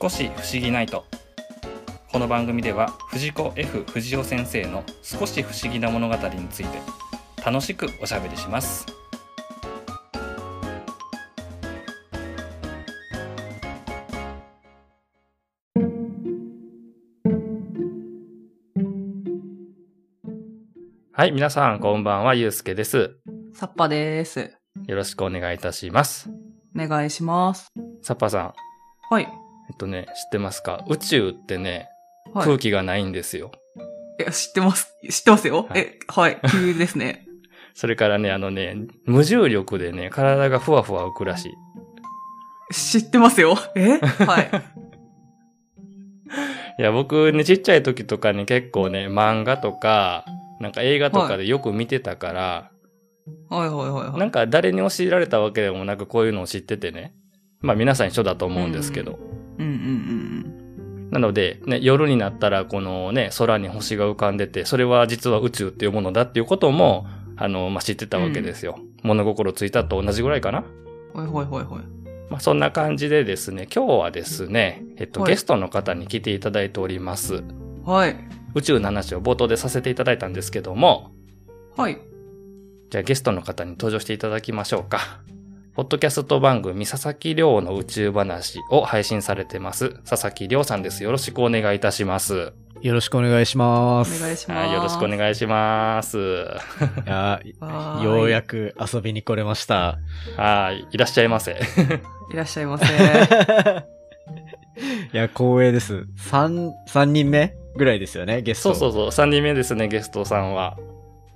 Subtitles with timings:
[0.00, 1.04] 少し不思議ないと
[2.10, 6.78] この番組では藤子 F 不二雄先生の少し不思議な物語について
[7.46, 8.86] 楽しくおしゃべりします
[21.12, 23.16] はい皆さんこんばんはゆうすけです
[23.54, 24.52] サッパです。
[24.88, 26.28] よろしくお願いいたします
[26.76, 27.68] お願いします。
[28.02, 28.52] サッパーさん
[29.08, 29.43] はい。
[29.70, 30.84] えっとね知ってますか？
[30.88, 31.88] 宇宙ってね
[32.32, 32.46] はい。
[32.46, 33.52] 空気がないんですよ、
[34.18, 34.88] え、知ってます？
[35.10, 35.66] 知ってますよ？
[35.68, 36.38] はいえ、はい。
[36.50, 37.26] 急ですね。
[37.74, 41.52] それからね、あのね、無重力でね、体がふわふわ浮くらしい。
[42.72, 43.56] 知ってますよ？
[43.74, 43.98] え？
[43.98, 44.50] はい。
[46.78, 50.24] いや、僕ね、ちっちゃい時とかに結構ね、漫画とか、
[50.60, 52.70] なんか映画とかでよく見てたから、
[53.48, 54.18] はいはいはいはい。
[54.18, 57.14] なんか誰に教えられたわけでもなくこういうのを知っててね。
[57.60, 59.12] まあ皆さん一緒だと思うんですけど。
[59.12, 60.64] うんうんうん
[61.10, 68.80] なので、ね、夜になったらこのね、空に星が浮かんでて、それは実は宇宙っていうものだっていうことも、あの、まあ知ってたわけですよ。
[69.04, 70.64] 物心ついたと同じぐらいかな。
[71.14, 71.32] うん。
[71.32, 71.94] はいはいはいはい。
[72.30, 77.44] まあ、そんな感じでですね、今日はですね、えっと、はいゲストの方に来ていただいております。
[77.84, 78.16] はい。
[78.54, 81.12] 宇宙の話を冒頭でさせていただいたんですけども、
[81.76, 81.98] はい。
[82.90, 85.20] じゃあゲストの方に登場していただきましょうか。
[85.74, 89.90] ポッドキャスト番組、佐々木亮の宇宙話を配信されてます。
[90.08, 91.02] 佐々木亮さんです。
[91.02, 92.52] よろしくお願いいたします。
[92.80, 94.22] よろしくお願いしまおす。
[94.22, 94.66] 願いします。
[94.68, 96.16] はい、よろしくお願いします。
[97.06, 97.40] いや
[98.04, 99.98] ようやく遊びに来れました。
[100.36, 101.58] はい、いらっしゃいませ。
[102.32, 102.84] いらっしゃいませ。
[105.12, 106.06] いや、光栄です。
[106.16, 108.76] 三、三人目ぐらいですよね、ゲスト。
[108.76, 110.76] そうそうそう、3人目ですね、ゲストさんは。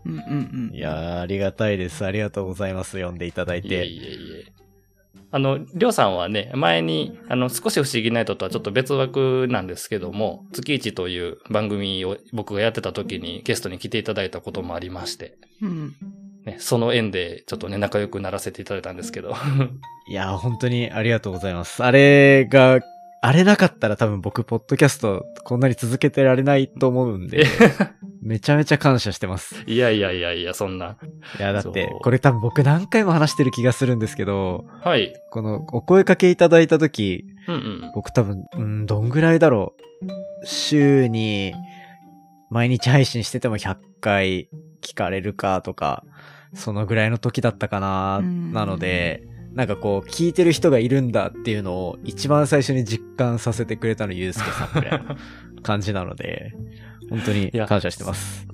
[0.08, 0.74] うんうんうん。
[0.74, 2.04] いやーありがたいです。
[2.04, 3.02] ありがとうございます。
[3.02, 3.68] 呼んでいただいて。
[3.68, 4.58] いえいえいえ。
[5.30, 15.94] あの、りょうさんはね、前に、あの、少し不思議ナイトとはちょっと別枠なんですけども、月一という番組を僕がやってた時にゲストに来ていただいたこともありまして、うん。
[16.46, 19.34] ね、その縁でちょっとね、仲良くならせていただいたんですけど。
[20.08, 21.84] いやー本当にありがとうございます。
[21.84, 22.80] あれが、
[23.20, 27.44] あれなかったら多分僕、ポッドキャストこんなに続けてられないと思うんで、
[28.22, 29.62] めちゃめちゃ感謝してます。
[29.66, 30.96] いやいやいやいや、そんな。
[31.38, 35.14] いや、だってそう、これ多分僕何回も話してる気がするんですけど、はい。
[35.30, 37.92] このお声かけいただいた時、うんうん。
[37.94, 39.74] 僕多分、うん、どんぐらいだろ
[40.42, 40.46] う。
[40.46, 41.54] 週に、
[42.50, 44.48] 毎日配信してても100回
[44.80, 46.04] 聞かれるかとか、
[46.54, 49.22] そのぐらいの時だったかな、うんなので、
[49.52, 55.16] なんかこう、聞いてる人がいるんだっていうのを一番最初に実感させてくれたのゆうすけさんぐらいの
[55.62, 56.54] 感じなので、
[57.10, 58.46] 本当に感謝してます。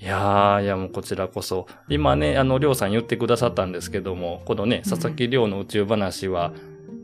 [0.00, 1.66] いやー、いやもうこちらこそ。
[1.88, 6.52] 今ね、あの、りょうさん言ってくださったんですけども、このね、佐々木りょうの宇宙話は、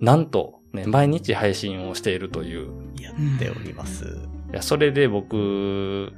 [0.00, 2.68] なんと、ね、毎日配信をしているという。
[3.00, 4.04] やっております。
[4.52, 6.12] いや、それで僕、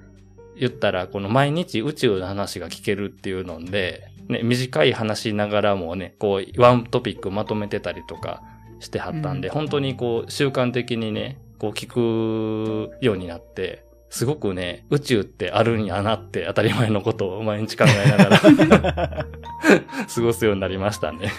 [0.57, 8.43] 言ったら、この毎日宇宙の話が聞けるっていうので、ね、短い話しながらもね、こう、ワントピックまとめてたりとか
[8.81, 18.39] してはったんで、うん本当にこう、習慣的にね、こう聞くようになって、すごくね、宇宙ってあるんやなって当たり前のことを毎日考えながら
[20.15, 21.31] 過ごすようになりましたね。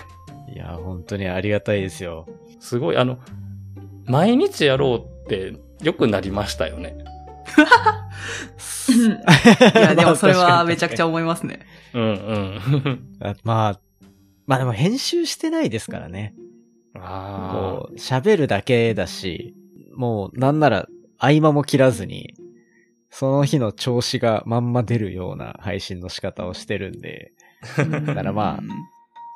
[0.53, 2.25] いや、本当にありがたいですよ。
[2.59, 3.19] すごい、あの、
[4.05, 6.95] 毎日やろうって良くなりましたよね。
[8.89, 11.59] いや、 でもそれはめちゃくちゃ思いますね。
[11.93, 13.17] うんうん。
[13.21, 13.79] あ まあ、
[14.45, 16.33] まあでも編集してないですからね。
[16.95, 19.55] あこう、喋るだけだし、
[19.95, 20.87] もうなんなら
[21.17, 22.35] 合間も切らずに、
[23.09, 27.31] その日の調子がまんま出るような配信の仕方をしてるんで、
[27.77, 28.63] だからまあ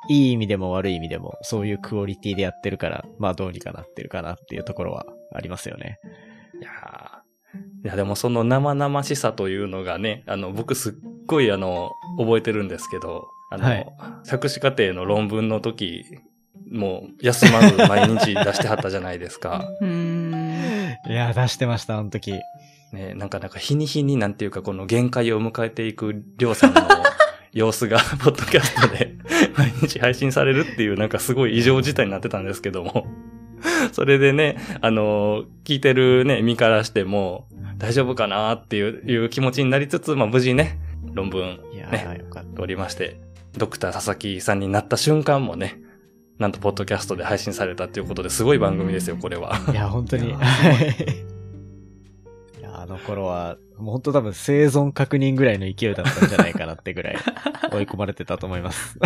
[0.08, 5.98] いい意味でも悪い意味でも、そういうクオリティでやってるから、まあどうにかなってるかなっていうところはありますよね。
[6.60, 7.27] いやー
[7.84, 10.94] いや、でもその生々しさというのがね、あの、僕すっ
[11.26, 13.86] ごいあの、覚えてるんですけど、あの、はい
[14.26, 16.04] 博士課程の論文の時、
[16.70, 19.68] もう休まず毎日出してはったじゃないですか。
[19.80, 20.96] うーん。
[21.08, 22.34] いや、出してました、あの時。
[22.92, 26.80] ね、なんかなんか日に日になんていうかこの限界を迎えていくりょうさんの
[27.52, 29.14] 様子が、 ポッドキャストで
[29.56, 33.06] 毎日配信されるっていうなんかすごい異常事態になってたんですけども。
[33.92, 37.46] それでね、あの、聞いてるね、身からしても、
[37.78, 40.78] 大丈夫かなっていういう気持ちになりつつ、まあ無事ね、
[41.12, 41.58] 論文
[41.90, 42.60] ね、ー、よかった。
[42.60, 43.20] 通りまして、
[43.56, 45.80] ドクター佐々木さんになった瞬間もね、
[46.38, 49.58] なんとポッドキャストで配信されたっていうことですごい番組ですよ、これは。
[49.72, 50.28] いや、本当に。
[50.30, 50.32] い
[52.62, 57.16] や、あの頃は、もう本当多分生存確認ぐらいの勢いだったんじゃないかなってぐらい
[57.72, 58.98] 追い込まれてたと思います。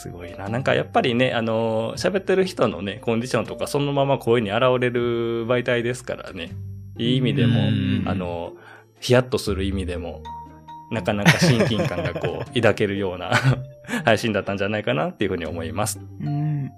[0.00, 0.48] すごいな。
[0.48, 6.52] なんかやっぱりね、あの、喋ってる人のね、コンディションとかそのまま声に現れる媒体ですからね。
[6.98, 8.54] いい意味でもうん、あの、
[9.00, 10.22] ヒヤッとする意味でも、
[10.90, 13.30] なかなか親近感がこう、 抱けるような
[14.04, 16.00] 配信だったんじゃないかなっていうふうに思います。
[16.20, 16.70] うん。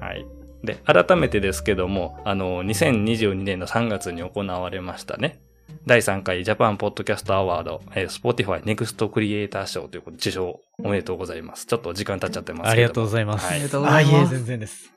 [0.00, 0.26] はい。
[0.64, 5.40] で、改めてですけども、あの、2022年の3月に行われましたね。
[5.86, 11.66] 第3回ジャパンポッドキャストアワード、えー、Spotify Next クリエイター賞ということで受賞おめでとうございます。
[11.66, 13.46] ちょっと時間経っちゃってますけどもありがとうございます。
[13.46, 14.92] はいありがとうございますあ、いえ、全然です。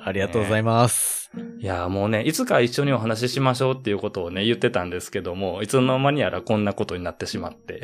[0.00, 1.30] ありがとうございます。
[1.58, 7.82] いやーもうね、いつか一緒にお話ししましょうっていうことをね、言ってたんですけども、いつの間にやらこんなことになってしまって。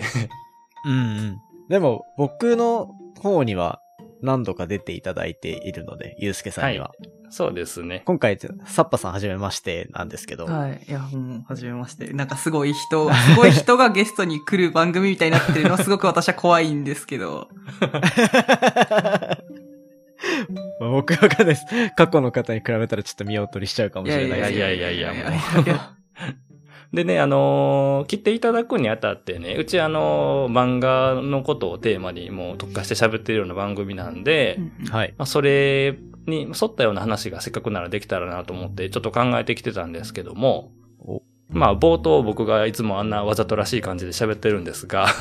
[0.87, 1.39] うんうん。
[1.69, 2.91] でも、僕の
[3.21, 3.81] 方には
[4.23, 6.93] 何度か出ていただいているので、ゆうすけさんには。
[7.33, 8.03] そうですね。
[8.05, 10.45] 今回、サッパさんはじめましてなんですけど。
[10.45, 10.85] はい。
[10.87, 12.13] いや、もう、はじめまして。
[12.13, 17.49] なんかすごい人、すごい人がゲストに来る番組みたいになってるのはすごく私は怖いんですけど。
[20.79, 21.65] まあ僕はわかんないです。
[21.97, 24.59] 過去の方に比べたらちょっと見劣りしちゃうかもしれないですけど。
[24.59, 25.33] いやいやいやいやもう
[26.95, 35.15] でね、あのー来ていただくにあたってね、うちあのー漫画のことをテーマにもう特化して喋ってるような番組なんで、うんはい。
[35.17, 35.97] まあ、それ
[36.27, 45.07] に沿ったような話がせっかくならできたらなと思ってちょっと考えてきてたんですけどもお、まあ冒頭僕がいつもあんなわざとらしい感じで喋ってるんですが、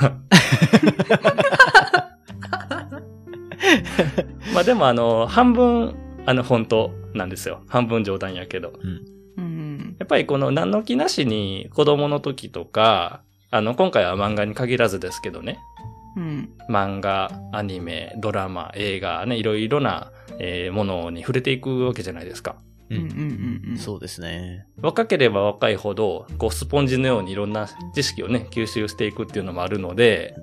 [4.53, 5.95] まあでもあの、半分
[6.25, 7.62] あの本当なんですよ。
[7.68, 8.74] 半分冗談やけど。
[9.38, 9.95] うん。
[10.00, 15.59] やっぱりこの何の気なしに子供の時とか、あの今回は漫画に限らずですけどね、
[16.15, 16.49] うん。
[16.69, 22.55] 漫画、アニメ、ドラマ、映画ね、いろいろな、えーものに触れていくわけじゃないですか。
[22.89, 23.01] ううん。
[23.01, 23.09] うん。
[23.09, 23.61] うん。
[23.71, 23.77] うん。
[23.77, 24.65] そうですね。
[24.81, 30.35] 若ければ若いほど、こうスポンジのようにいろんな知識をね、吸収していくっていうのもあるので、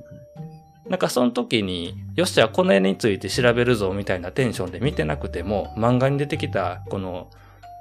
[0.89, 7.31] なんかその時に、よっしゃ、この絵について調べるぞみたいなテンションで見てなくても、漫画に出てきたこの、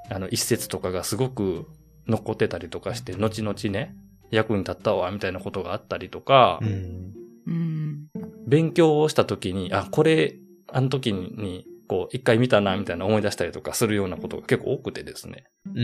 [0.09, 1.67] あの一節とかがすごく
[2.07, 3.95] 残ってたりとかして、後々ね、
[4.29, 7.13] 役に立ったわ、みたいなことがあったりとか、うん。
[8.47, 8.51] うん。
[8.51, 10.35] 勉強をした時に、あ、これ、
[10.71, 15.45] あの時に、こう、一回見たな、みたいな思い出したりとかするようなことが結構多くてですね。
[15.73, 15.81] う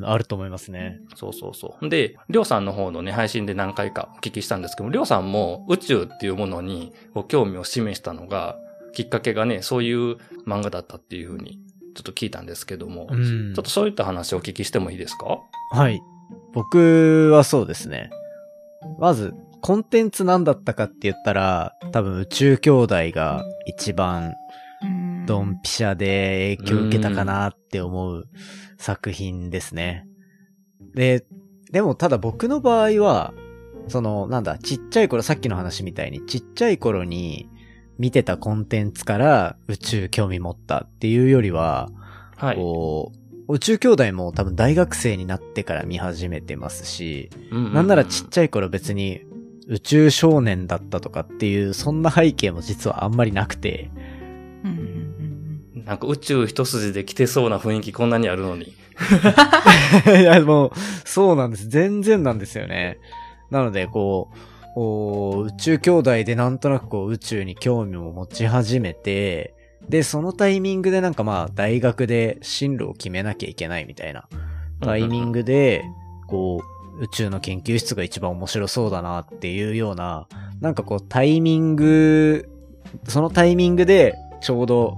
[0.04, 1.00] あると思いますね。
[1.14, 1.88] そうそうそう。
[1.90, 6.94] で、りょうさんの方のね、配信で何回かお聞きしたんですけど、りょうさんも宇宙っていうものに
[7.28, 8.56] 興味を示したのが、
[8.94, 10.16] きっかけがね、そういう
[10.46, 11.58] 漫画だったっていうふうに、
[11.94, 15.40] ちょっと聞いたんですけども、うんちょっとそういった話をお聞きしてもいいですか？
[15.72, 16.00] はい。
[16.54, 18.10] 僕はそうですね。
[18.98, 24.34] まず、コンテンツ何だったかって言ったら、多分宇宙兄弟が一番
[24.82, 25.26] うん。
[25.26, 28.28] ドンピシャで影響を受けたかなって思う
[28.76, 30.06] 作品ですね。
[30.94, 31.24] で、
[31.70, 33.32] でもただ僕の場合は、
[33.88, 37.48] その、なんだ、ちっちゃい頃、さっきの話みたいに、ちっちゃい頃に
[37.98, 41.88] 見てたコンテンツから宇宙興味持ったっていうよりは、
[42.36, 42.56] はい。
[42.56, 43.12] こ
[43.48, 49.22] う、宇宙兄弟も多分大学生になってから見始めてますし、ううなんならちっちゃい頃別に
[49.68, 53.90] 宇宙少年だったとかっていう、そんな背景も実はあんまりなくて。
[55.74, 58.74] なんか宇宙一筋で来てそうな雰囲気こんなにあるのに。
[60.06, 60.72] いや、もう、
[61.04, 61.68] そうなんです。
[61.68, 62.98] 全然なんですよね。
[63.50, 64.36] なので、こう、
[64.74, 69.54] こう宇宙兄弟でなんとなくこう宇宙に興味を持ち始めて、
[69.88, 74.28] で、そのタイミングでなんかまあ大学で進路を決めなきゃいけないみたいな
[74.80, 75.84] タイミングで、
[76.26, 80.28] こう、宇宙の研究室が一番面白そうだなっていうような、
[80.60, 82.48] なんかこうタイミング、
[83.08, 84.96] そのタイミングでちょうど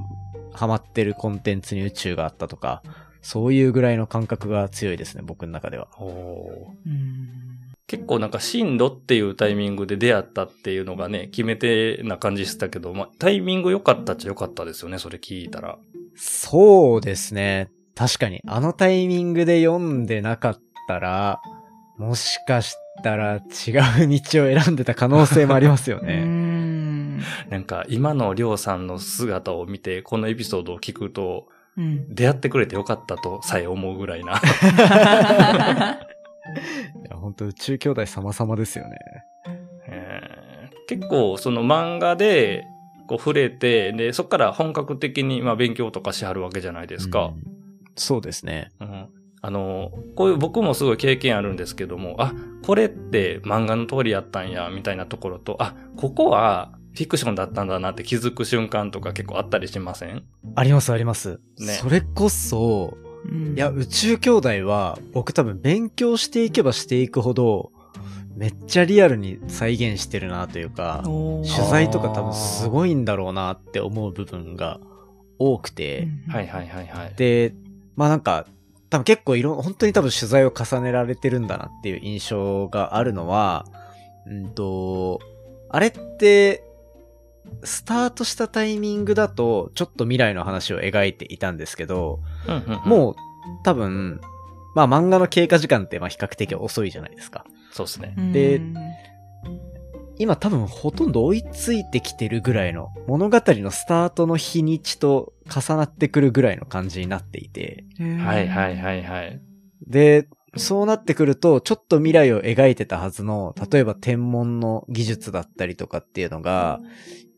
[0.52, 2.82] ハマってるコンテンツに宇宙があったとか、
[3.22, 5.88] そういうぐらいの感覚が強いですね、僕の中では。
[5.98, 7.54] おーうん。
[7.86, 15.78] 結構なんか進路っていうタイミングで出会ったっていうのがね、決め手な感じしたけど、まあ、タイミング良かったっちゃ良かったですよね、それ聞いたら。
[16.16, 17.70] そうですね。
[17.94, 21.40] 確かに、あのタイミングで読んでなかったら、
[21.98, 23.42] もしかしたら違う
[24.08, 26.22] 道を選んでた可能性もありますようね。
[26.24, 27.18] ん。
[27.50, 32.14] なんか今のりょうさんの姿を見て、このエピソードを聞くと、うん。
[32.14, 34.34] 出会ってくれてよかったとさえ思うぐらいな。
[37.04, 38.96] いや、本当宇宙兄弟様々ですよね。
[39.88, 40.44] えー
[40.86, 42.66] 結構その漫画で
[43.06, 47.26] こう触れて、で、そこから本格的にまあ勉強とかしはるわけじゃないですか。
[47.26, 47.42] うん
[47.96, 48.70] そうですね。
[48.80, 49.08] うん
[49.46, 52.32] あの、こういう僕もすごい経験あるんですけども、あ、
[52.62, 60.24] これって漫画の通りやったんや、みたいなところと、あ、ここはフィクションだったんだなって気づく瞬間とか結構あったりしません？
[60.54, 61.40] ありますあります。
[61.58, 61.74] ね。
[61.74, 62.96] それこそ、
[63.30, 63.54] うん。
[63.54, 67.70] いや、宇宙兄弟は、僕多分勉強していけばしていくほど、
[68.36, 74.80] めっちゃリアルに再現してるなというか、取材とか多分すごいんだろうなって思う部分が
[75.38, 77.12] 多くて、はいはいはいはい。
[77.16, 77.54] で、
[77.94, 78.46] まあなんか、
[78.90, 83.66] 多分結構いろ、本当に多分取材を重ねられてるんだなっていう印象があるのは、
[84.26, 85.20] うんと、
[85.68, 86.62] あれって、
[87.62, 93.16] スタートしたタイミングだと、ちょっと未来の話を描いていたんですけど、うんうんうんもう
[93.62, 94.20] 多分、
[94.74, 97.44] まあ漫画の経過時間ってまあ比較的遅いじゃないですか。
[97.72, 98.14] そうですね。
[98.32, 98.74] でうん
[100.18, 109.40] 今多分ほとんど追いついてきてるぐらいの物語のスタートの日にちと重なってくるぐらいの感じになっていて、はいはいはいはい。
[109.86, 116.80] で、そうなってくると、ちょっと未来を描いてたはずの、例えば天文の技術だったりとかっていうのが、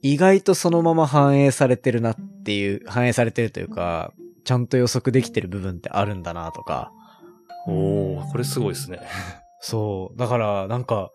[0.02, 4.12] 意外とそのまま反映されてるなっていう、反映されてるというか、
[4.44, 6.92] ちゃんと予測できてる部分ってあるんだなとか、
[7.66, 9.00] おー、これすごいですね。
[9.60, 10.18] そう。
[10.18, 11.10] だから、なんか、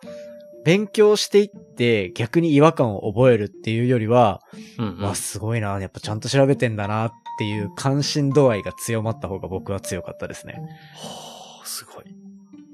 [0.63, 4.41] 勉強していって逆に違和感を覚えるっていうよりは、
[4.77, 5.03] うんうん。
[5.03, 10.53] わ、すごいな、やっぱちゃんと調べてんだなっていう関心度合いが強まった方が僕は強かったですね。
[10.95, 12.05] はあすごい。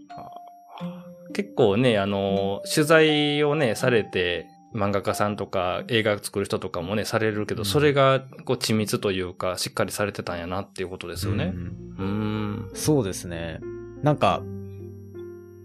[0.10, 0.32] は
[0.80, 11.54] あ結構ね、あの、取材をね、されて、漫画家さんとか映画作る人とかもね、されるけど、うんそれが、こう、緻密というか、しっかりされてたんやなっていうことですよね。
[11.54, 12.70] うんうーん。
[12.74, 13.60] そうですね。
[14.04, 14.42] なんか、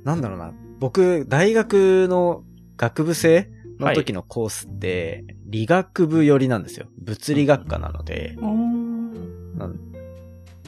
[0.05, 0.52] なんだろうな。
[0.83, 2.43] 僕、大学の
[2.77, 3.49] 学部生
[3.79, 6.87] の時のコースって、理学部寄りなんですよ。
[6.99, 8.37] 物理学科なので。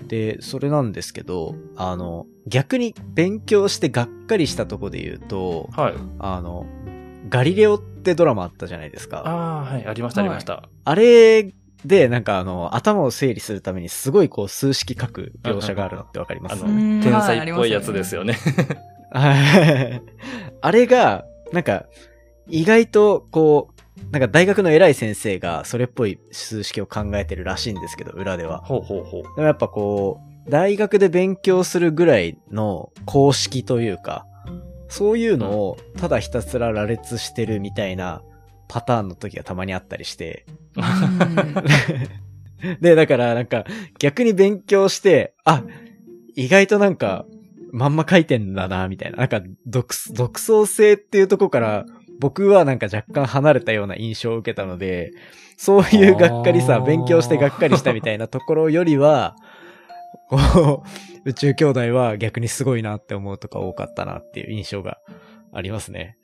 [0.06, 5.94] で、それなんですけど、あの、逆に勉強してがっかりしたとこで言うと、はい。
[6.20, 6.64] あの、
[7.28, 9.24] ガリレオってドラマあったじゃないですか。
[9.26, 10.68] ああ、はい、ありました、ありました。
[10.84, 11.52] あれ
[11.84, 16.52] で、なんかあの、頭を整理するためにすごいこう数式書く描写があるのってわかります？
[16.64, 18.38] あの、うん天才っぽいやつですよね。
[19.14, 19.32] は
[19.96, 20.02] い
[20.60, 21.86] あれが、なんか、
[22.48, 23.74] 意外と、こう、
[24.10, 28.58] なんか大学の偉い先生がそれっぽい数式を考えてるらしいんですけど、裏では。
[28.58, 29.22] ほうほうほう。
[29.22, 34.26] でもやっぱこう、大学で勉強するぐらいの公式というか、
[34.88, 38.22] そういうのをただひたすら羅列してるみたいな
[38.68, 40.44] パターンの時がたまにあったりして。
[42.80, 43.64] で、だからなんか
[43.98, 45.62] 逆に勉強して、あ、
[46.34, 47.26] 意外となんか
[47.74, 49.18] まんま書いてんだな、みたいな。
[49.18, 51.84] なんか独独創性っていうとこから
[52.20, 55.10] 僕はなんか若干離れたような印象を受けたので、
[55.56, 59.34] そういうがっかりさ、勉強してがっかりしたみたいなところよりは、
[60.30, 60.84] こ
[61.24, 64.98] う、宇宙兄弟は逆にすごいなって思うとか多かったなっていう印象が
[65.52, 66.16] ありますね。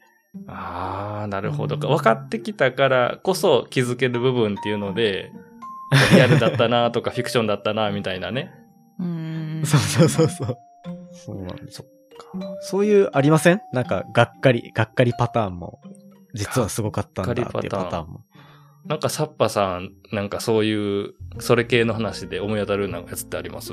[0.46, 1.76] ああ、なるほど。
[1.76, 5.32] 分かってきたからこそ気づける部分っていうので、
[6.14, 8.52] リアルだったなとかフィクションだったなみたいなね。
[9.00, 10.56] うんそうそうそうそう。
[11.24, 11.84] そうなんです。
[12.62, 13.60] そういうありません？
[13.72, 15.80] なんか、がっかり、がっかりパターンも、
[16.34, 18.24] 実はすごかったんだっていうパターンも。
[18.86, 23.72] なんかサッパさん、なんかそういう、それ系の話で思い当たるようなやつってあります？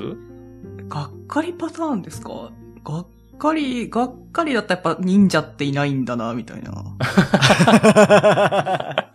[0.88, 2.50] がっかりパターンですか？
[2.84, 3.06] がっ
[3.38, 6.84] かり、がっかりだったらやっぱ忍者っていないんだな、みたいな。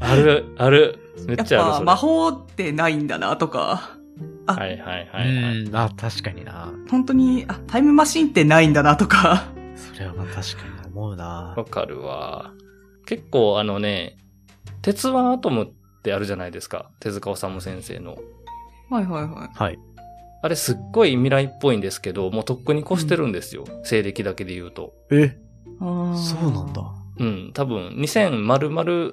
[0.00, 0.98] ある、ある。
[1.26, 1.86] めやっっちゃある、それ。
[1.86, 3.96] ぱ魔法ってないんだな、とか。
[4.46, 5.58] あ、はいはいはい、はい。
[5.62, 6.72] うん、あ、確かにな。
[6.90, 9.52] 本当に、あ、タイムマシンってないんだな、とか。
[9.76, 12.52] それはまあ確かに思うなわかるわ。
[13.06, 14.16] 結構あのね、
[14.82, 15.68] 鉄腕アトムっ
[16.02, 16.90] てあるじゃないですか。
[17.00, 18.16] 手塚治虫先生の。
[18.90, 19.50] はいはいはい。
[19.54, 19.78] はい。
[20.42, 23.64] あれすっごい未来っぽいんですけど、もうとっくに越してるんですよ。
[23.84, 24.92] 西暦だけで言うと。
[25.10, 25.38] え、
[25.80, 26.82] そうなんだ。。
[27.18, 29.12] うん、多分2000丸々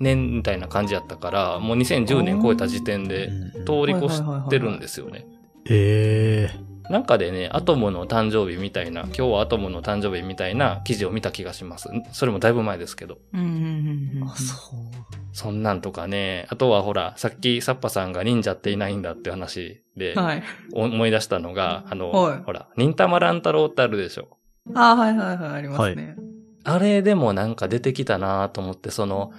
[0.00, 3.30] 年みたいな感じやったから、もう2010年超えた時点で
[3.66, 5.26] 通り越してるんですよね。
[5.66, 11.88] ええなんかでね、アトムの誕生日みたいな、今日はアトムの誕生日みたいな記事を見た気がします。
[12.10, 13.18] それもだいぶ前ですけど。
[13.32, 14.28] うんうんうんうん。
[14.28, 15.10] あ、そう。
[15.32, 20.42] そんなんとかね、あとはほら、さっきサッパさんが忍者っていないんだって話で、はい。
[20.72, 24.38] 思い出したのが、あの、はいほら、忍たま乱太郎ってあるでしょ。
[24.74, 26.16] あーはいはいはい、ありますね。
[26.64, 29.32] あれでもなんか出てきたなと思って、その、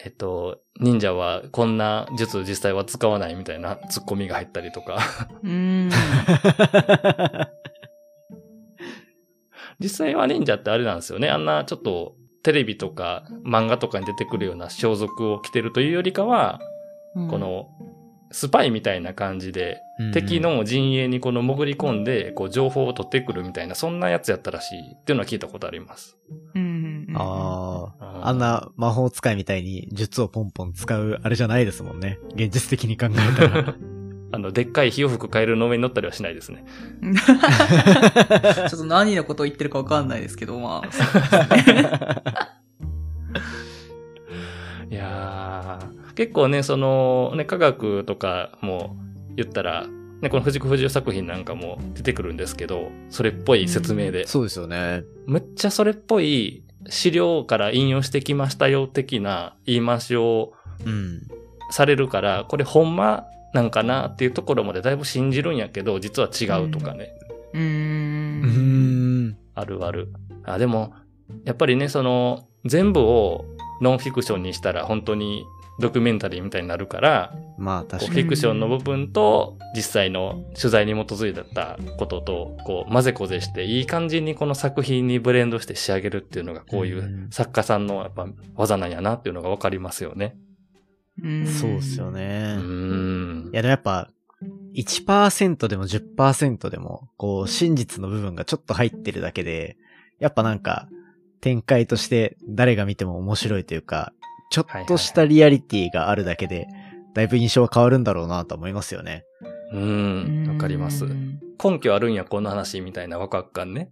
[0.00, 4.98] えっと、忍者はこんな術実際は使わないみたいなツッコミが入ったりとか。
[5.42, 5.90] うーん。
[9.80, 11.28] 実際は忍者ってあれなんですよね。
[11.28, 16.60] あんなちょっとテレビとか漫画とかに出てくるような装束を着てるというよりかは、
[17.14, 17.68] この
[18.30, 19.80] スパイみたいな感じで、
[20.12, 26.18] 敵の陣営にこの潜り込んで、こう情報を取ってくるみたいな、そんなやつやったらしいっていうのは聞いたことあります。
[26.54, 27.16] うんうんうん。
[27.16, 27.63] ああ。
[28.24, 32.18] ああんな魔法使いみたいに術をポンポン使うあれじゃないですもんね。
[32.34, 33.74] 現実的に考えたら。
[34.32, 36.64] あの、でっかい火を吹くカエルの上に乗ったりはしないですね。
[37.02, 40.88] ちょっと何のことを言ってるかわかんないですけど、まあ。
[44.90, 48.96] いやー、結構ね、その、ね、科学とかも
[49.36, 49.86] 言ったら、
[50.20, 55.04] ね、この藤子不二雄作品なんかも出てくるんですけど、それっぽい説明で、そうですよね。
[55.26, 60.52] むっちゃそれっぽい資料から引用してきましたよ的な言い回しを
[60.84, 61.22] うん。
[61.70, 67.10] されるから、これほんまなんかなっていうところまでだいぶ信じるんやけど、実は違うとかね。
[67.52, 67.60] うー。
[67.60, 69.36] うんん。
[69.54, 70.12] あるある。
[70.44, 70.92] あ、でも、
[71.44, 73.44] やっぱりね、その、全部を
[73.80, 75.44] ノンフィクションにしたら本当に
[75.80, 78.22] ドキュメンタリーみたいになるから、まあ確かに。
[78.22, 90.36] フィクションの部分と実際の取材に基づいたことと、こう混ぜこぜしていい感じにこの作品にブレンドして仕上げるっていうのがこういううん作家さんのやっぱ技なんやなっていうのがわかりますよね。
[91.22, 92.08] うんそうですよ。
[92.08, 92.56] うね。
[92.58, 93.56] ーんい。
[93.56, 94.10] や、でもやっぱ、
[94.74, 99.76] 1%でも10%でも、こう、真実の部分がちょっと入ってるだけで、
[100.18, 100.88] やっぱなんか、
[101.40, 104.12] 展開として誰が見ても面白いというか、
[104.54, 106.68] ちょっとしたリアリティがあるだけで、
[107.12, 109.24] だいぶ印象は変わるんだろうなと思いますよね。
[109.72, 110.48] うーん。
[110.48, 111.08] わかりますう。
[111.08, 113.88] ん根拠あるんや、この話みたいなワクワク感ね。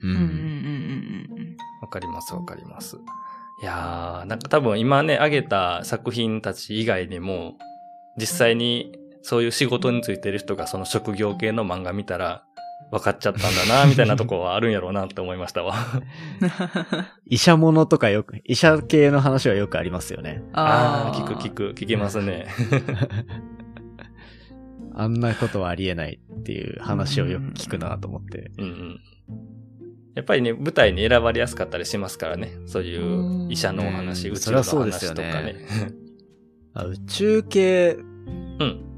[0.00, 2.96] ううんうんうんうんわかります、わかります。
[3.60, 7.58] いやー、なんか多分今ね、挙げた作品たち以外にも、
[8.16, 12.44] 実際にそういう仕事についてる人がその職業系の漫画見たら、
[12.92, 15.74] 分かっちゃったんだな、みたいなとこはあるんやろうなって思いましたわ。
[17.26, 20.42] 医者ものとかよく、医者系の話はよくありますよね。
[20.52, 22.48] ああ、聞く聞く、聞けますね。
[24.94, 28.50] あんなことはありえないっていう話をよく聞くなと思って。
[28.58, 29.00] うんうん。
[30.14, 32.52] やっぱりね、舞台に選ばれやすかったりしますからね。
[32.66, 35.56] そういう医者のお話、うん宇宙のそりゃそうですよね話とかね。
[36.74, 37.96] あ宇宙系、
[38.58, 38.91] うん。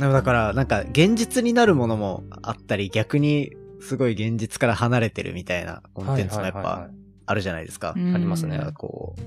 [0.00, 6.88] でもだから、なんか現実になるものもあったり、逆にすごい現実から離れてるみたいなコンテンツもやっぱ
[7.26, 7.90] あるじゃないですか。
[7.90, 9.22] ありますねこう、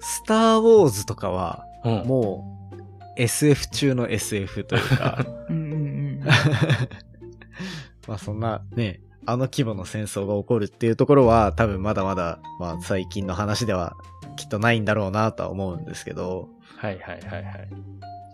[0.00, 2.02] スターウォーズとかは、うん。
[2.06, 2.74] もう
[3.16, 5.24] SF 中の SF というか、
[8.06, 13.96] まあそんなね、あの規模の戦争が起こるっていうところは多分まだまだ、まあ最近の話では
[14.36, 17.66] きっとないんだろうなとは思うんですけど、はいはいはいはい。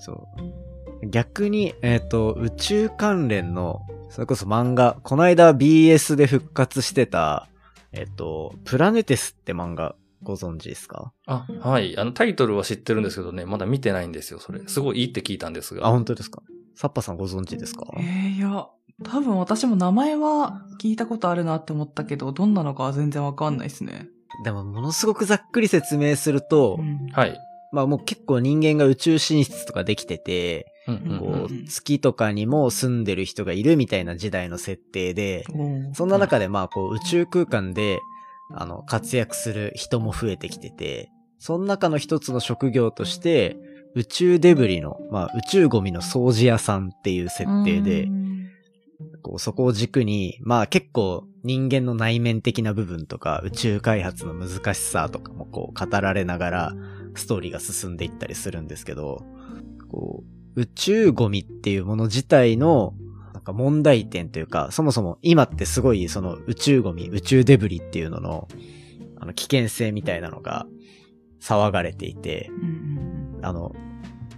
[0.01, 0.27] そう。
[1.09, 7.49] 逆に、えっ、と、宇宙関連の、それこそ漫画、この間 BS で復活してた、
[7.93, 11.13] えっ、と、プラネテスって漫画ご存知ですか？
[11.27, 11.97] あ、はい。
[11.99, 14.61] あの、タイトルは知ってるんですけどね、まだ見てないんですよ、それ。
[14.67, 15.87] すごいいいって聞いたんですが。
[15.87, 16.43] あ、本当ですか？
[16.75, 17.87] サッパさんご存知ですか？
[17.97, 18.67] えー、いや、
[19.03, 24.09] 多分私も名前は聞いたことあるなって思ったけど、どんなのかは全然わかんないですね。
[24.45, 27.39] でも、ものすごくざっくり説明すると、うんはい。
[27.73, 30.67] まあもう結構人間が宇宙進出とかできてて、
[31.19, 35.45] こう月とかにも住んでる人がいるみたいな時代の設定で、
[35.95, 38.01] そんな中でまあこう宇宙空間で、
[38.53, 43.57] あの、活躍する人も増えてきてて、その中の一つの職業として、
[43.95, 48.31] 宇宙デブリの、まあ宇宙ゴミの掃除屋さんっていう設定でう、ん。
[49.23, 56.73] こうそこを軸に、まあ結構人間の内面的な部分とか宇宙開発の難しさとかもこう語られながら
[57.15, 59.25] ストーリーが進んでいったりするんですけど、
[59.91, 62.95] こう宇宙ゴミっていうもの自体の
[63.33, 68.49] なんか問題点というか、そもそも今ってすごいその宇宙ゴミ、宇宙デブリっていうのの
[69.19, 70.67] あの危険性みたいなのが
[71.41, 72.51] 騒がれていて、
[73.43, 73.75] あの、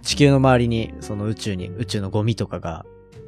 [0.01, 2.85] 地球の周りに、その宇宙に、宇宙のゴミとかが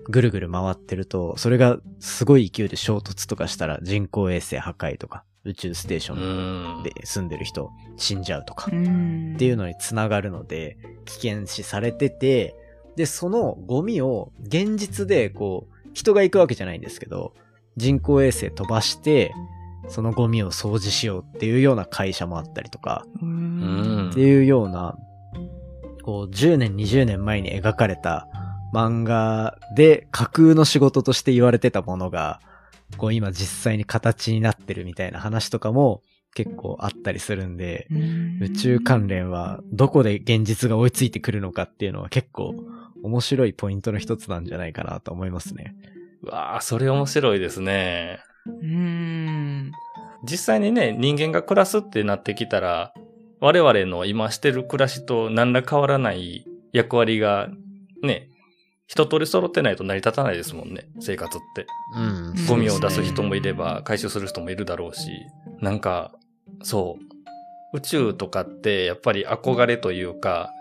[0.09, 6.83] ぐるぐる回ってると、それがすごい勢いで衝突とかしたら人工衛星破壊とか、宇宙ステーショうンん。
[6.83, 12.55] で住んでる人死んじゃうとか、うんっていうのにつながるので、危険視されてて、
[12.95, 17.33] で、そのゴミを現実でこう、人が行くわけじゃないんですけど、
[17.77, 19.33] 人工衛星飛ばして、
[19.87, 23.05] そのゴミを掃除しようっていうような会社もあったりとか、
[24.11, 24.97] っていうような、
[26.03, 28.27] こう、10年、20年前に描かれた
[28.73, 32.41] 漫画で架空の仕事として言われてたものが、
[32.97, 36.01] こう今実際に形になってるみたいな話とかも
[36.33, 37.87] 結構あったりするんで、
[38.41, 42.53] 宇宙関連はどこで現実が追いついてくるのかっていうのは結構
[43.03, 45.75] 面白いポイントの一つなんじゃないかなと思いますね。
[46.23, 48.19] うわあ、それ面白いですね。
[48.47, 49.71] うん。
[50.23, 52.93] 実際にね、人間が暮らすってなってきたら、
[53.39, 57.49] 我々の今してる暮らしと何ら変わらない役割が、
[58.01, 58.29] ね、
[58.87, 61.65] 一通り揃ってないと成り立たないですもんね、生活って。
[61.95, 65.09] うんうんゴミを出す人もいれば、回収する人もいるだろうし、
[65.59, 66.11] なんか、
[66.61, 67.77] そう。
[67.77, 70.51] 宇宙とかってやっぱり憧れというか、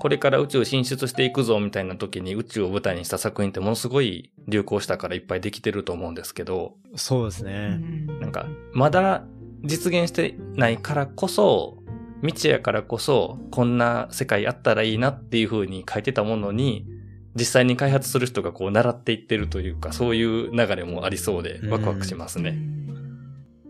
[0.00, 7.76] これから宇宙進出していくぞみたいな時に宇宙を舞台にした作品ってものすごい流行したからいっぱいできてると思うんですけど、そうですうね。
[7.76, 9.24] んなんか、まだ
[9.64, 11.78] 実現してないからこそ、
[12.22, 16.86] 未知やからこそ、こんな世界あったらいいなっていう風に書いてたものに、
[17.34, 22.58] 実際に開発する人がこう習っていってるというか、そういう流れもありそうで、ワクワクしますね。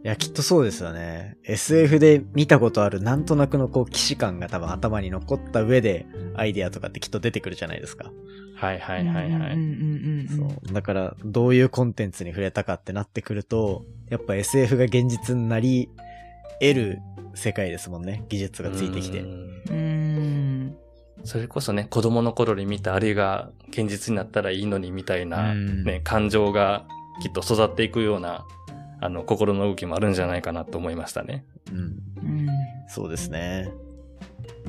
[0.07, 1.37] いや、きっとそうですよね。
[1.43, 8.13] SF で見たことあるなんとなくのこう、既視感が多分頭に残った上で、アイデアとかってきっと出てくるじゃないですか。
[8.55, 9.33] はいはいはいはい。
[9.33, 10.73] うんうんうんうんそう。
[10.73, 15.91] だから、どういうコンテンツに触れたかってなってくると、やっぱ SF が現実になり
[16.61, 16.99] 得る
[17.35, 18.25] 世界ですもんね。
[18.29, 19.25] 技術がついてきてう。
[19.25, 20.77] んうん
[21.25, 26.87] それこそね、子供の頃に見たあれが現実になったらいいのにみたいな、うんね、感情が
[27.21, 28.47] きっと育っていくような、
[29.01, 31.45] あの、心の動きもあるんじゃないかなと思いましたね。
[31.71, 31.79] うん。
[31.79, 32.49] うん
[32.89, 33.71] そうですね。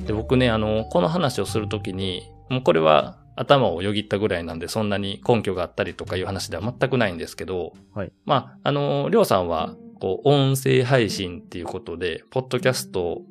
[0.06, 8.12] で、僕ね、あの、この話をするときに、もうこれは頭をよぎったぐらいなんで、そんなに根拠があったりとかいう話では全くないんですけど、はい。
[8.24, 13.22] まあ、あの、りょうさんは、こう、音声配信っていうことで、ポッドキャスト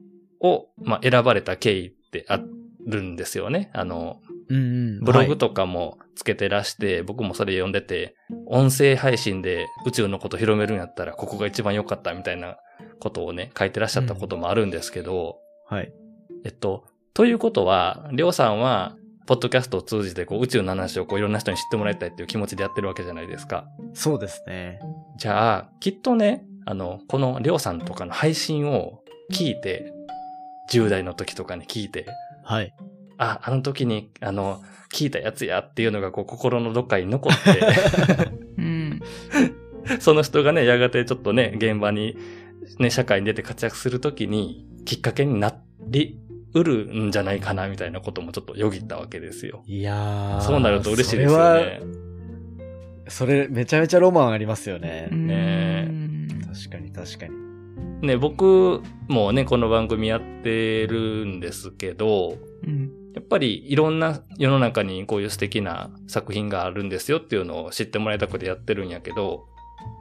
[0.41, 2.39] を、まあ、選ばれた経緯ってあ
[2.85, 3.69] るんですよね。
[3.73, 4.21] あの。
[4.49, 8.15] ブログはいとかもつけてらして、僕もそれ読んでて、
[8.47, 12.57] 音声配信で宇宙のこと広めるんやったら、ここが一番良かったみたいな
[12.99, 15.91] ことをね、書いてらっしゃったこともあるんですけど、はい。
[16.45, 23.65] えっと、ということは、りょうさんは、ポッドキャストを通じてこう宇宙の話をこういろんな人に知ってもらいたいっていう気持ちでやってるわけじゃないですか。
[23.93, 24.79] そうですね。
[25.17, 29.91] じゃあ、きっとね、あの、このりょうさんとかの配信を聞いて、
[30.71, 32.05] 10代の時とかに聞いて、
[32.43, 32.73] はい。
[33.17, 39.01] あ、あの時に、あの、聞いたやつやっていうのがこう心のどっかに残って、 うん
[39.99, 42.17] その人がね、やがてちょっとね、現場に、
[42.79, 46.19] ね、社会に出て活躍するときに、きっかけになり
[46.53, 49.63] うるんじゃないかな、みたいなこともちょっとよぎったわけですよ。
[49.65, 50.41] いやー。
[50.41, 51.81] そうなると嬉しいですよね。
[53.07, 55.07] それは、それめちゃめちゃロマンありますよね。
[55.11, 55.89] ね
[56.53, 58.07] 確かに確かに。
[58.07, 69.47] ね、僕もね、この番組やってるんですけど、うんやっぱりいろんな世の中にこういう素敵な作品があるんですよっていうのを知ってもらいたくてやってるんやけど、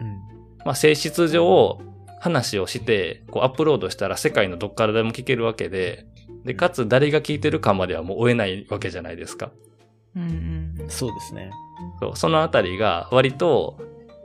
[0.01, 0.19] うん。
[0.67, 1.81] まあ、性質上、
[2.21, 6.05] 話をして、こうアップロードしたら世界のどっからでも聞けるわけで、
[6.45, 9.51] で、かつ誰が聞いてるかまではもう追えないわけじゃないですか。
[10.15, 10.23] うん
[10.79, 11.51] うんそうですね。
[12.01, 13.79] そうそのあたりが割と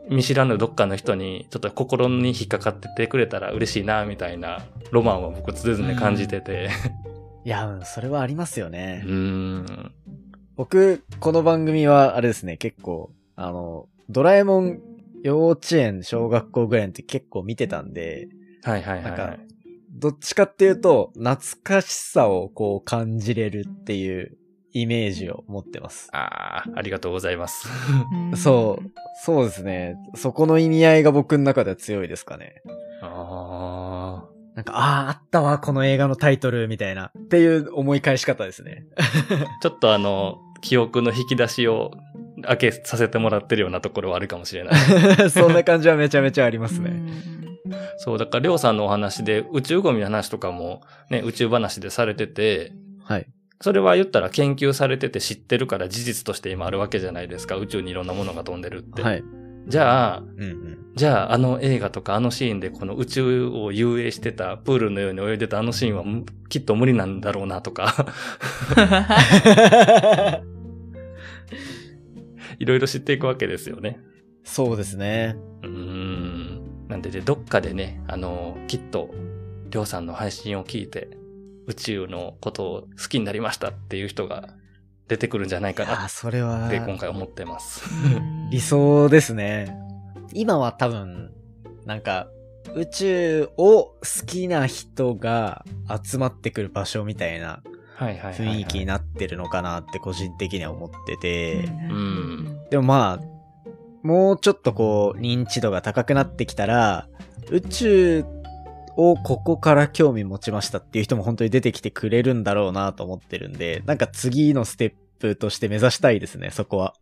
[0.09, 6.69] 見知らぬどっかの人にちょっと心に引っかかっててくれたら嬉しいな、みたいなロマンは僕常々感じてて。
[7.43, 9.09] いや、うんそれはありますよねう。
[9.09, 9.91] ーん。
[10.55, 14.79] 僕、この番組は、あれですね、結構、あの、ドラえもん
[15.23, 18.27] 幼稚園、小学校ぐらいの時結構見てたんで、
[18.63, 19.39] はいはいはい、なんかはい。
[19.93, 24.37] どっちかっていうと、懐かしさをこう感じれるっていう
[24.73, 26.09] イメージを持ってます。
[26.13, 27.67] ああ、ありがとうございます。
[28.31, 28.89] うんそう、
[29.25, 29.95] そうですね。
[30.15, 32.61] そこの意味合いが僕の中では強いですかね。
[33.01, 33.80] ああ。
[34.55, 37.11] なんか、ああ、あったわ、この映画のタイトル、みたいな。
[37.17, 38.85] っていう思い返し方ですね。
[39.61, 41.91] ちょっとあの、記憶の引き出しを
[42.43, 44.75] 開けさせてもらってるようなところはあるかもしれない。
[45.31, 47.01] そんな感じはめちゃめちゃありますね。
[47.97, 53.27] そう、だから、りょうさんのお話で宇宙ゴミの話とかもね、宇宙話でされてて、はい。
[53.61, 57.55] それは言ったら研究されてて知ってるから事実として今あるわけじゃないですか。
[57.55, 59.01] 宇宙にいろんなものが飛んでるって。
[59.03, 59.23] はい。
[59.67, 60.77] じゃあ、うんうん。
[60.95, 68.07] じゃああの映画とかあのシーンでこの宇宙を遊泳してたプールのように泳いでたあのシーンはむきっと無理なんだろうなとか、
[72.59, 73.99] いろいろ知っていくわけですよね。
[74.43, 75.37] そうですね。
[75.63, 76.61] うーん。
[76.87, 79.11] なんでね、どっかでね、あの、きっと、
[79.69, 81.09] りょうさんの配信を聞いて、
[81.67, 84.55] 宇宙のことを好きになりましたっていう人が
[85.11, 87.83] 出てくるんじゃないかあなそれはって今回思ってます。
[88.49, 89.75] 理想ですね。
[90.31, 91.33] 今は多分、
[91.85, 92.29] なんか、
[92.75, 93.95] 宇宙を好
[94.25, 95.65] きな人が
[96.01, 97.61] 集まってくる場所みたいな。
[97.97, 107.09] 雰囲気になってるのかなって個人的には思ってて、んでもまあ、もうちょっとこう、認知度が高くなってきたら、
[107.51, 108.25] 宇宙
[108.95, 116.95] をここから興味持ちましたっていう人も本当に出てきてくれるんだろうなと思ってるんで、なんか次のステップとして目指したいですね、そこは。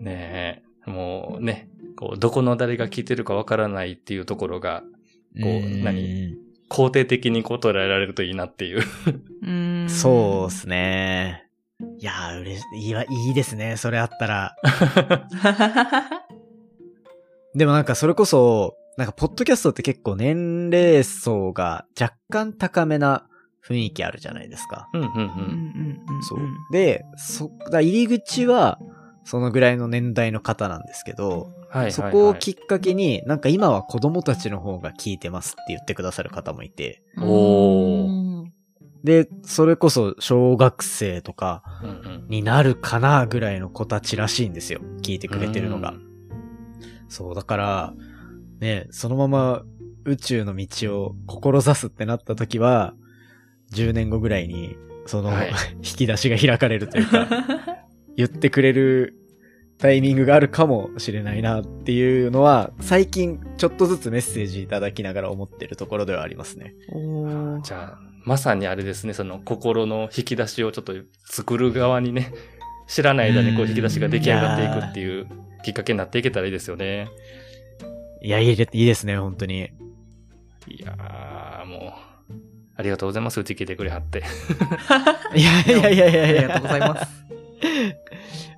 [0.00, 4.82] ねえ、もうね、こう、どこの誰が聞いてるかわからないっていうところが、
[5.42, 6.36] こう何？
[6.70, 8.82] 肯定的にこう捉えられるといいなっていう。
[9.42, 11.48] うんそうですね。
[11.98, 14.56] いやー、うれしいいわ、いいですね、それあったら。
[17.54, 23.26] でもなんかそれこそ、なんかポッドキャストって結構年齢層が若干高めな
[23.66, 24.88] 雰囲気あるじゃないですか。
[24.92, 25.12] うんうんう。
[25.12, 26.22] うんうんんうん。
[26.22, 26.38] そう。
[26.70, 28.78] で、そ、だ入り口は、
[29.24, 31.92] そのぐらいの年代の方なんですけど、はいはいはい。
[31.92, 38.54] そこをきっかけに、なんか今は子供たちの方が聞いてますって言ってくださる方もいて、おーうん
[39.04, 41.62] で、それこそ小学生とか
[42.28, 44.80] になるかなぐらいの子たちらしいんですよ。
[45.02, 45.94] 聞いてくれてるのが。
[47.08, 47.94] そう、だから、
[48.60, 49.62] ね、そのまま
[50.06, 52.94] 宇宙の道を志すってなった時は、
[53.72, 57.28] 10年後ぐらいに、その、はい 引き出しが開かれるというか、
[58.16, 59.14] 言ってくれる
[59.78, 66.74] タイミングがあるかもしれないなっていうのは、最近ちょっとずつメッセージいただきながら思ってるところではありますね。
[67.62, 70.94] じゃあ、まさにあれですね、その心の引き出しをちょっと
[71.26, 72.32] 作る側にね、
[72.86, 75.26] 知らない間にこう引き出しが出来上がっていくっていう
[75.64, 77.08] きっかけになっていけたらいいですよね。
[78.22, 79.70] いや、いいいいですね、本当に。
[80.66, 80.96] いや
[82.76, 83.40] ありがとうございます。
[83.40, 84.22] うち聞いてくれはって。
[85.34, 86.40] い やいやいやいやいや。
[86.40, 87.24] ありがとうございます。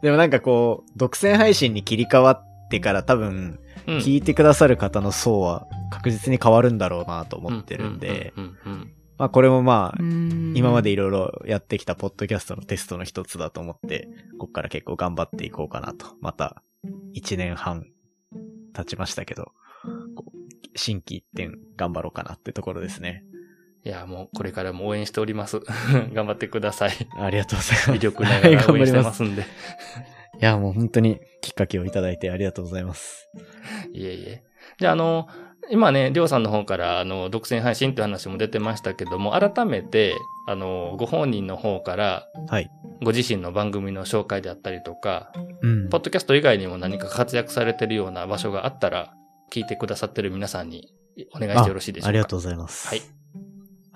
[0.02, 8.32] でもなんかこう、独占配信に切り替わってから多分、うん聞いてくださる方の層は確実に変わるんだろうなと思ってるんで、
[9.16, 16.06] まあこれもまあ、今今までいろいろやってきたポッドキャストのテストの一つだと思って、こっから結構頑張っていこうかなと。
[16.20, 16.62] また、
[17.12, 17.86] 一年半
[18.74, 19.52] 経ちましたけど、
[20.16, 23.22] こう新規一点頑張ろうかなってところですね。
[23.86, 25.60] いや、もうこれからも応援しております。
[26.12, 26.90] 頑張ってください。
[27.20, 27.90] ありがとうございます。
[27.92, 29.42] 魅力ながら応援してますんで。
[29.42, 29.44] い
[30.40, 33.30] や、もう本当にきっかけをいただいてありがとうございます。
[33.92, 34.42] いえいえ。
[34.80, 35.28] じゃあ、あの、
[35.70, 40.16] 今ね、りょうさんの方から、あの、独占配信って話も出てましたけども、改めて、
[40.48, 42.68] あの、ご本人の方から、はい。
[43.04, 49.14] ご自身の番組の紹介であったりとか、うんポッドキャスト以外にも何か活躍されてるような場所があったら、
[49.52, 50.92] 聞いてくださってる皆さんに
[51.34, 52.08] お願いしてよろしいでしょうか？
[52.08, 52.88] ありがとうございます。
[52.88, 53.15] はい。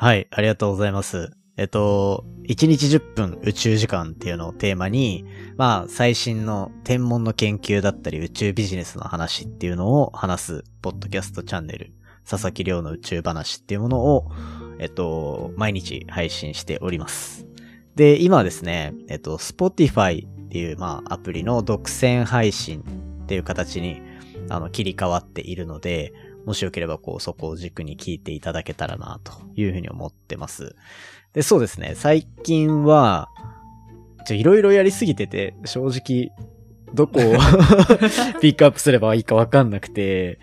[0.03, 1.31] はい、ありがとうございます。
[1.59, 5.27] えっと、1日10分宇宙時間っていうのをテーマに、
[5.59, 11.93] まあ、最新の天文の研究だったり宇宙ビジネスの話っていうのを話す、ポッドキャストチャンネル、
[12.27, 14.31] 佐々木亮の宇宙話っていうものを、
[14.79, 17.47] えっと、毎日配信しております。
[17.95, 22.83] で、今はですね、えっと、Spotify っていう、まあ、アプリの独占配信
[23.25, 24.01] っていう形に、
[24.49, 30.75] あの、切り替わっているので、もしよければ、こう、そこを軸に聞いていただけたらな、というふうに思ってます。
[31.33, 33.29] で、そうですね、最近は、
[34.27, 36.33] ちょ、いろいろやりすぎてて、正直、
[36.95, 37.33] どこを
[38.41, 40.39] ピックアップすればいいかわかんなくて、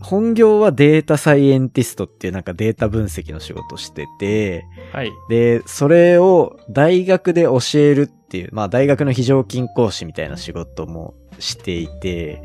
[0.00, 5.10] 本業はデータサイエンティストっていうなんかデータ分析の仕事をしてて、はい。
[5.28, 12.42] で、それを大学で教えるっていう、まあ大学の非常勤講師みたいな仕事もしていて、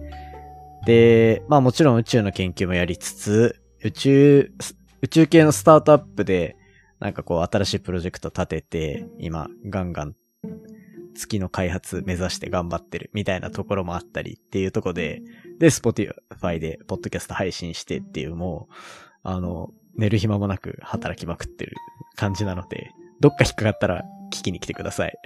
[0.85, 4.51] で、まあもちろん宇宙の研究もやりつつ、宇宙、
[5.01, 6.55] 宇宙系のスタートアップで、
[6.99, 10.15] なんかこう新しいプロジェクト立てて、今ガンガン
[11.15, 15.21] 月の開発目指して頑張ってるみたいなところもあったりっていうところで、
[15.59, 18.73] で、Spotify でポッドキャスト配信してっていうもう、
[19.23, 21.73] あの、寝る暇もなく働きまくってる
[22.15, 25.17] 感じなので、どっか引っかかったら聞きに来てください。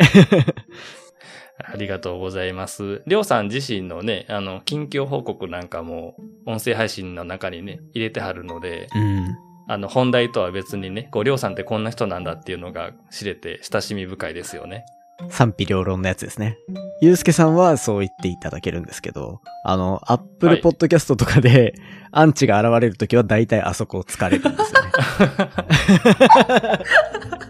[1.58, 3.02] ありがとうございます。
[3.06, 9.38] りょうさん自身のね、あの、近況報告なんかも、音声配信の中にね、入れてはるので、うん。
[9.68, 14.86] あの、本題とは別にね、こう、りょうさんってこんな人なんだっていうのが知れて親しみ深いですよね。
[15.30, 16.58] 賛否両論のやつですね。
[17.02, 21.76] ゆうすけさんはそう言っていただけるんですけど、あの、アップルはいポッドキャストとかで、
[22.12, 24.90] アンチが現れるときは大体あそこを疲れるんですよね。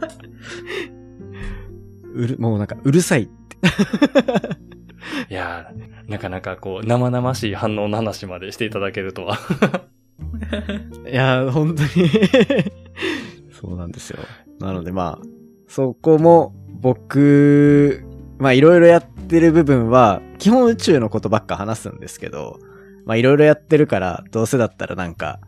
[2.13, 3.29] うる、もうなんか、うるさい。
[5.30, 9.38] いやー、なかなかこう、生々しい反応の話までしていただけるとは。
[11.10, 11.89] いやー、本当に
[13.52, 14.19] そうなんですよ。
[14.60, 15.26] なのでまあ、
[15.67, 18.04] そこも僕、
[18.38, 22.60] まあいろいろやってる部分は、基本宇宙のことばっか話すんですけど、
[23.06, 25.39] まあいろいろやってるから、どうせだったらなんか、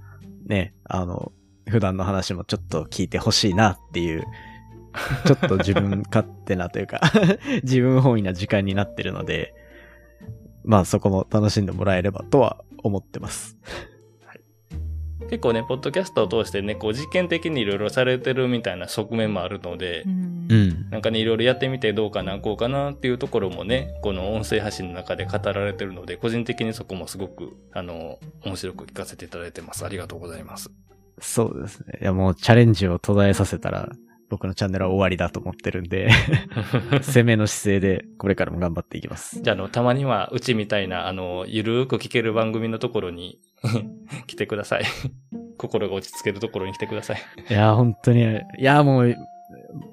[0.45, 1.32] ね、あの、
[1.67, 4.24] 普段の話もちょっと聞いてほしいなっていう、
[5.25, 7.01] ちょっと自分勝手なというか、
[7.63, 9.54] 自分本位な時間になってるので、
[10.63, 13.58] まあそこも楽しんでもらえればとは思ってます。
[15.30, 20.89] 結構ね、ポッドキャストを通してね、こう、実験的にいろいろされてるみたいな側面もあるので、うんうん。
[20.89, 29.86] なんかね、いろいろやってみてどうかな、こうかなっていうところもね、この音声発信の中で語られてるので、個人的にそこもすごく、あの、面白く聞かせていただいてます。
[29.86, 30.69] ありがとうございます。
[31.21, 31.99] そうですね。
[32.01, 33.89] いやもうチャレンジを途絶えさせたら、
[34.32, 36.10] 僕のチャンネルは終わりだと思ってるんで、
[37.04, 39.41] 攻めの姿勢でこれからも頑張っていきます。
[39.41, 43.39] じゃあ、あの、たまには、うちみたいな、あの、ゆるーく聞ける番組のところに
[44.28, 44.86] 来てください。
[45.60, 47.17] 心が落ち着けるところに来てください。
[47.50, 49.15] いや、本当に、いや、もう、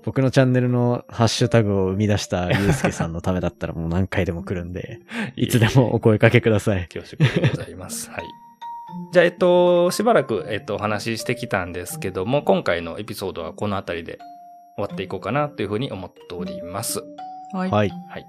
[0.05, 5.01] 僕のチャンネルのハッシュタグを生み出したゆうすけさんのためだったらもう何回でも来るんで、
[5.35, 6.87] いつでもお声かけください。
[6.87, 8.09] 恐縮でございます。
[8.11, 8.48] はい。
[9.13, 14.19] じゃあ、えっと、しばらく、えっと、お話ししてきたんですけども、今回のエピソードはこの辺りで
[14.77, 17.03] 終わっていこうかなというふうに思っております。
[17.53, 17.71] はい。
[17.71, 17.91] はい。
[18.09, 18.27] はい。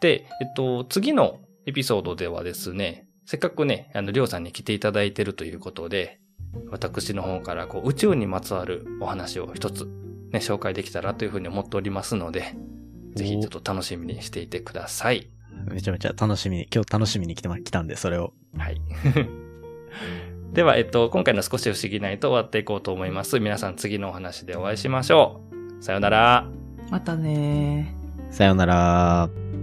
[0.00, 6.18] で、えっと、次のエピソードではですね、せっかくね、あの、りょうさんに来ていただいてるということで、
[6.70, 9.86] 私の方からこう宇宙にまつわるお話を一つ
[10.32, 12.56] ね、紹介できたらというふうに思っておりますので、
[13.14, 15.28] ぜひちょっと楽しみにしていてください。
[15.70, 18.32] めちゃめちゃ楽しみに、今日楽しみに来てま、来たんで、それを。
[18.56, 18.80] はい。
[20.52, 23.40] では、えっと、今回の少し不思議ないと終わっていこうと思います。
[23.40, 25.40] 皆さん次のお話でお会いしましょ
[25.80, 25.82] う。
[25.82, 26.46] さようなら。
[26.90, 28.32] またねー。
[28.32, 29.61] さようなら。